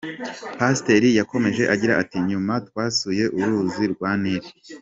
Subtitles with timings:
[0.59, 4.43] Pasiteri yakomeje agira ati:“Nyuma twasuye uruzi rwa Nil.